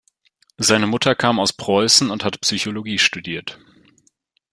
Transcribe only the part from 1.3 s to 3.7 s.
aus Preußen und hatte Psychologie studiert.